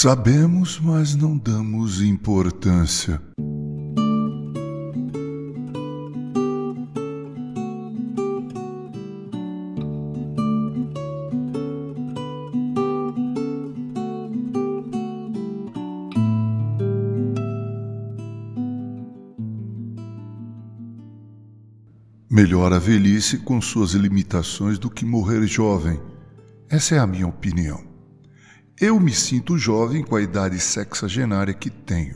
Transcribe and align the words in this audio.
Sabemos, 0.00 0.78
mas 0.78 1.16
não 1.16 1.36
damos 1.36 2.00
importância. 2.00 3.20
Melhor 22.30 22.72
a 22.72 22.78
velhice 22.78 23.38
com 23.38 23.60
suas 23.60 23.94
limitações 23.94 24.78
do 24.78 24.88
que 24.88 25.04
morrer 25.04 25.44
jovem. 25.48 26.00
Essa 26.70 26.94
é 26.94 26.98
a 27.00 27.06
minha 27.06 27.26
opinião. 27.26 27.87
Eu 28.80 29.00
me 29.00 29.12
sinto 29.12 29.58
jovem 29.58 30.04
com 30.04 30.14
a 30.14 30.22
idade 30.22 30.60
sexagenária 30.60 31.52
que 31.52 31.68
tenho. 31.68 32.14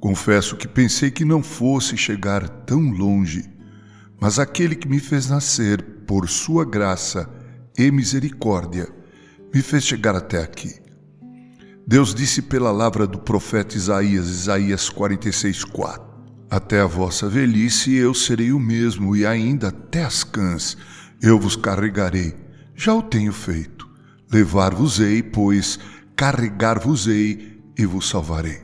Confesso 0.00 0.56
que 0.56 0.66
pensei 0.66 1.08
que 1.08 1.24
não 1.24 1.40
fosse 1.40 1.96
chegar 1.96 2.48
tão 2.48 2.90
longe, 2.90 3.48
mas 4.20 4.40
aquele 4.40 4.74
que 4.74 4.88
me 4.88 4.98
fez 4.98 5.28
nascer 5.28 5.80
por 6.04 6.28
sua 6.28 6.64
graça 6.64 7.30
e 7.78 7.92
misericórdia 7.92 8.88
me 9.54 9.62
fez 9.62 9.84
chegar 9.84 10.16
até 10.16 10.42
aqui. 10.42 10.74
Deus 11.86 12.12
disse 12.12 12.42
pela 12.42 12.72
lavra 12.72 13.06
do 13.06 13.20
profeta 13.20 13.76
Isaías, 13.76 14.28
Isaías 14.28 14.90
46:4. 14.90 16.02
Até 16.50 16.80
a 16.80 16.86
vossa 16.86 17.28
velhice 17.28 17.94
eu 17.94 18.12
serei 18.14 18.50
o 18.50 18.58
mesmo, 18.58 19.14
e 19.14 19.24
ainda 19.24 19.68
até 19.68 20.04
as 20.04 20.24
cãs 20.24 20.76
eu 21.22 21.38
vos 21.38 21.54
carregarei. 21.54 22.34
Já 22.74 22.94
o 22.94 23.02
tenho 23.02 23.32
feito. 23.32 23.87
Levar-vos-ei, 24.30 25.22
pois 25.22 25.78
carregar-vos-ei 26.14 27.60
e 27.76 27.86
vos 27.86 28.08
salvarei. 28.08 28.60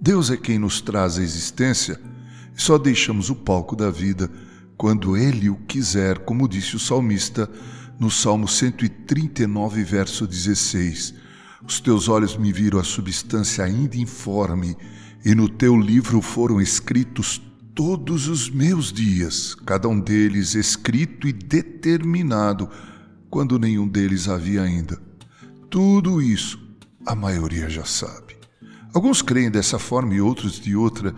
Deus 0.00 0.30
é 0.30 0.36
quem 0.36 0.58
nos 0.58 0.80
traz 0.80 1.18
a 1.18 1.22
existência 1.22 2.00
e 2.56 2.60
só 2.60 2.78
deixamos 2.78 3.30
o 3.30 3.34
palco 3.34 3.76
da 3.76 3.90
vida 3.90 4.30
quando 4.76 5.16
Ele 5.16 5.48
o 5.48 5.56
quiser, 5.56 6.18
como 6.20 6.48
disse 6.48 6.76
o 6.76 6.80
salmista 6.80 7.48
no 7.98 8.10
Salmo 8.10 8.48
139, 8.48 9.84
verso 9.84 10.26
16. 10.26 11.14
Os 11.64 11.78
teus 11.78 12.08
olhos 12.08 12.36
me 12.36 12.52
viram 12.52 12.80
a 12.80 12.84
substância 12.84 13.64
ainda 13.64 13.96
informe 13.96 14.76
e 15.24 15.34
no 15.34 15.48
teu 15.48 15.78
livro 15.78 16.20
foram 16.20 16.60
escritos 16.60 17.40
todos 17.74 18.28
os 18.28 18.50
meus 18.50 18.92
dias, 18.92 19.54
cada 19.54 19.88
um 19.88 19.98
deles 19.98 20.54
escrito 20.54 21.28
e 21.28 21.32
determinado, 21.32 22.68
quando 23.32 23.58
nenhum 23.58 23.88
deles 23.88 24.28
havia 24.28 24.60
ainda. 24.60 25.00
Tudo 25.70 26.20
isso 26.20 26.60
a 27.06 27.14
maioria 27.14 27.66
já 27.70 27.82
sabe. 27.82 28.36
Alguns 28.92 29.22
creem 29.22 29.50
dessa 29.50 29.78
forma 29.78 30.14
e 30.14 30.20
outros 30.20 30.60
de 30.60 30.76
outra, 30.76 31.14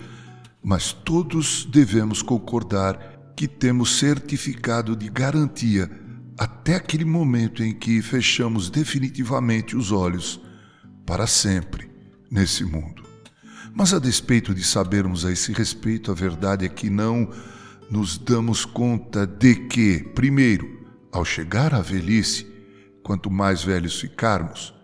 mas 0.62 0.92
todos 0.92 1.64
devemos 1.64 2.22
concordar 2.22 3.32
que 3.36 3.48
temos 3.48 3.98
certificado 3.98 4.94
de 4.94 5.08
garantia 5.08 5.90
até 6.38 6.76
aquele 6.76 7.04
momento 7.04 7.64
em 7.64 7.74
que 7.74 8.00
fechamos 8.00 8.70
definitivamente 8.70 9.76
os 9.76 9.90
olhos 9.90 10.40
para 11.04 11.26
sempre 11.26 11.90
nesse 12.30 12.62
mundo. 12.64 13.02
Mas 13.74 13.92
a 13.92 13.98
despeito 13.98 14.54
de 14.54 14.62
sabermos 14.62 15.24
a 15.24 15.32
esse 15.32 15.52
respeito, 15.52 16.12
a 16.12 16.14
verdade 16.14 16.64
é 16.64 16.68
que 16.68 16.88
não 16.88 17.28
nos 17.90 18.16
damos 18.16 18.64
conta 18.64 19.26
de 19.26 19.56
que, 19.56 19.98
primeiro, 20.14 20.83
ao 21.14 21.24
chegar 21.24 21.72
à 21.72 21.80
velhice, 21.80 22.44
quanto 23.04 23.30
mais 23.30 23.62
velhos 23.62 24.00
ficarmos, 24.00 24.74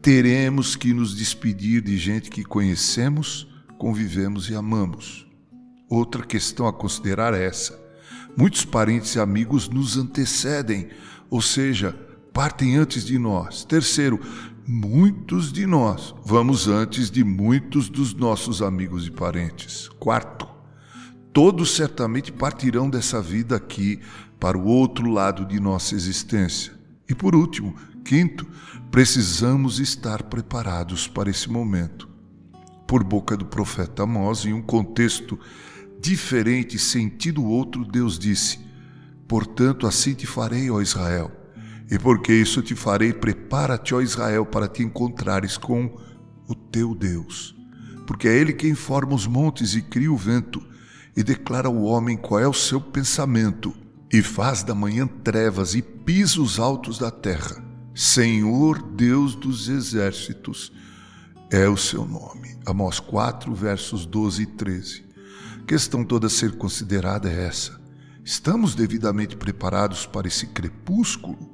teremos 0.00 0.76
que 0.76 0.94
nos 0.94 1.16
despedir 1.16 1.82
de 1.82 1.98
gente 1.98 2.30
que 2.30 2.44
conhecemos, 2.44 3.48
convivemos 3.78 4.48
e 4.48 4.54
amamos. 4.54 5.26
Outra 5.90 6.24
questão 6.24 6.68
a 6.68 6.72
considerar 6.72 7.34
é 7.34 7.44
essa. 7.44 7.76
Muitos 8.36 8.64
parentes 8.64 9.16
e 9.16 9.20
amigos 9.20 9.68
nos 9.68 9.96
antecedem, 9.96 10.88
ou 11.28 11.42
seja, 11.42 11.92
partem 12.32 12.76
antes 12.76 13.04
de 13.04 13.18
nós. 13.18 13.64
Terceiro, 13.64 14.20
muitos 14.64 15.52
de 15.52 15.66
nós 15.66 16.14
vamos 16.24 16.68
antes 16.68 17.10
de 17.10 17.24
muitos 17.24 17.88
dos 17.88 18.14
nossos 18.14 18.62
amigos 18.62 19.08
e 19.08 19.10
parentes. 19.10 19.88
Quarto, 19.98 20.46
todos 21.32 21.74
certamente 21.74 22.30
partirão 22.30 22.88
dessa 22.88 23.20
vida 23.20 23.56
aqui 23.56 24.00
para 24.42 24.58
o 24.58 24.66
outro 24.66 25.08
lado 25.08 25.46
de 25.46 25.60
nossa 25.60 25.94
existência. 25.94 26.72
E 27.08 27.14
por 27.14 27.36
último, 27.36 27.76
quinto, 28.04 28.44
precisamos 28.90 29.78
estar 29.78 30.24
preparados 30.24 31.06
para 31.06 31.30
esse 31.30 31.48
momento. 31.48 32.08
Por 32.84 33.04
boca 33.04 33.36
do 33.36 33.46
profeta 33.46 34.02
Amós, 34.02 34.44
em 34.44 34.52
um 34.52 34.60
contexto 34.60 35.38
diferente, 36.00 36.76
sentido 36.76 37.44
outro, 37.44 37.84
Deus 37.84 38.18
disse: 38.18 38.58
Portanto, 39.28 39.86
assim 39.86 40.12
te 40.12 40.26
farei, 40.26 40.68
ó 40.68 40.80
Israel 40.80 41.30
e 41.92 41.98
porque 41.98 42.32
isso 42.32 42.62
te 42.62 42.74
farei, 42.74 43.12
prepara-te, 43.12 43.94
ó 43.94 44.00
Israel, 44.00 44.46
para 44.46 44.66
te 44.66 44.82
encontrares 44.82 45.58
com 45.58 45.94
o 46.48 46.54
teu 46.54 46.94
Deus. 46.94 47.54
Porque 48.06 48.26
é 48.26 48.34
Ele 48.34 48.54
quem 48.54 48.74
forma 48.74 49.14
os 49.14 49.26
montes 49.26 49.74
e 49.74 49.82
cria 49.82 50.10
o 50.10 50.16
vento, 50.16 50.62
e 51.14 51.22
declara 51.22 51.68
ao 51.68 51.82
homem 51.82 52.16
qual 52.16 52.40
é 52.40 52.48
o 52.48 52.54
seu 52.54 52.80
pensamento, 52.80 53.74
e 54.12 54.20
faz 54.20 54.62
da 54.62 54.74
manhã 54.74 55.06
trevas 55.06 55.74
e 55.74 55.80
pisa 55.80 56.42
os 56.42 56.58
altos 56.58 56.98
da 56.98 57.10
terra. 57.10 57.64
Senhor 57.94 58.82
Deus 58.82 59.34
dos 59.34 59.68
exércitos 59.68 60.70
é 61.50 61.66
o 61.66 61.76
seu 61.78 62.04
nome. 62.04 62.58
Amós 62.66 63.00
4, 63.00 63.54
versos 63.54 64.04
12 64.04 64.42
e 64.42 64.46
13. 64.46 65.04
A 65.62 65.64
questão 65.64 66.04
toda 66.04 66.26
a 66.26 66.30
ser 66.30 66.56
considerada 66.58 67.30
é 67.30 67.46
essa. 67.46 67.80
Estamos 68.22 68.74
devidamente 68.74 69.34
preparados 69.34 70.04
para 70.04 70.28
esse 70.28 70.46
crepúsculo? 70.48 71.50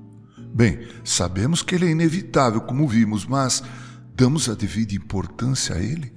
Bem, 0.53 0.89
sabemos 1.05 1.63
que 1.63 1.77
ele 1.77 1.87
é 1.87 1.91
inevitável, 1.91 2.61
como 2.61 2.89
vimos, 2.89 3.25
mas 3.25 3.63
damos 4.15 4.49
a 4.49 4.55
devida 4.55 4.95
importância 4.95 5.77
a 5.77 5.79
ele? 5.79 6.13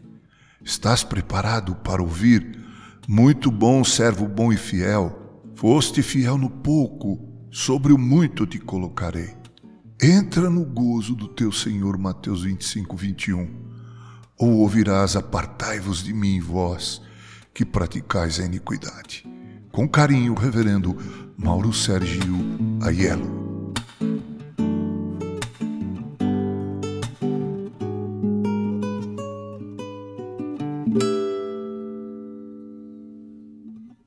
Estás 0.64 1.04
preparado 1.04 1.76
para 1.76 2.02
ouvir? 2.02 2.60
Muito 3.08 3.52
bom, 3.52 3.84
servo 3.84 4.28
bom 4.28 4.52
e 4.52 4.58
fiel. 4.58 5.21
Foste 5.62 6.02
fiel 6.02 6.40
no 6.40 6.50
pouco, 6.50 7.20
sobre 7.52 7.94
o 7.94 7.98
muito 7.98 8.48
te 8.48 8.58
colocarei. 8.58 9.36
Entra 10.02 10.50
no 10.50 10.66
gozo 10.66 11.14
do 11.14 11.28
teu 11.28 11.52
Senhor, 11.52 12.00
Mateus 12.00 12.42
25, 12.42 12.98
21. 12.98 13.48
Ou 14.40 14.54
ouvirás, 14.54 15.16
apartai-vos 15.16 16.04
de 16.04 16.16
mim, 16.16 16.40
vós, 16.40 17.00
que 17.54 17.64
praticais 17.64 18.40
a 18.40 18.46
iniquidade. 18.46 19.24
Com 19.72 19.88
carinho, 19.88 20.34
reverendo 20.34 20.98
Mauro 21.38 21.72
Sérgio 21.72 22.34
Aiello. 22.82 23.41